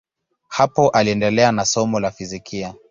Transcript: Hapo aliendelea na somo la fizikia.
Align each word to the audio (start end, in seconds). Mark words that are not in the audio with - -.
Hapo 0.47 0.89
aliendelea 0.89 1.51
na 1.51 1.65
somo 1.65 1.99
la 1.99 2.11
fizikia. 2.11 2.73